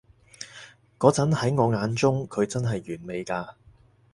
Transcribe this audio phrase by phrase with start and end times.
[0.97, 3.53] 嗰陣喺我眼中，佢真係完美㗎